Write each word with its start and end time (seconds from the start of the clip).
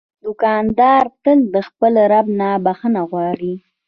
دوکاندار 0.23 1.03
تل 1.23 1.39
د 1.53 1.55
خپل 1.67 1.93
رب 2.11 2.25
نه 2.39 2.49
بخښنه 2.65 3.01
غواړي. 3.09 3.53